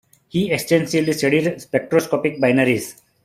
[0.29, 2.95] He extensively studied spectroscopic binaries.